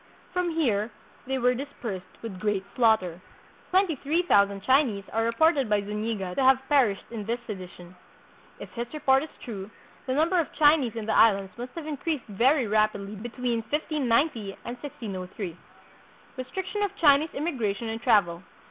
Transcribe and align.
From 0.33 0.49
here 0.49 0.89
they 1.27 1.37
were 1.37 1.53
dis 1.53 1.67
persed 1.79 2.17
with 2.23 2.39
great 2.39 2.65
slaughter. 2.75 3.21
Twenty 3.69 3.95
three 3.97 4.23
thousand 4.23 4.61
Chinese 4.63 5.03
are 5.13 5.23
reported 5.25 5.69
by 5.69 5.79
Zuniga 5.81 6.33
to 6.33 6.41
have 6.43 6.57
perished 6.67 7.03
in 7.11 7.23
this 7.23 7.37
sedition. 7.45 7.95
If 8.59 8.71
his 8.73 8.87
report 8.95 9.21
is 9.21 9.29
true, 9.45 9.69
the 10.07 10.15
number 10.15 10.39
of 10.39 10.51
Chinese 10.53 10.95
in 10.95 11.05
the 11.05 11.13
Islands 11.13 11.55
must 11.55 11.73
have 11.75 11.85
increased 11.85 12.25
very 12.25 12.65
rapidly 12.65 13.13
between 13.15 13.61
1590 13.69 14.53
and 14.65 14.75
1603. 14.81 15.55
Restriction 16.35 16.81
of 16.81 16.89
Chinese 16.99 17.29
Immigration 17.35 17.87
and 17.89 18.01
Travel. 18.01 18.41